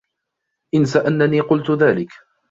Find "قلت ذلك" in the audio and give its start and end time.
1.39-2.09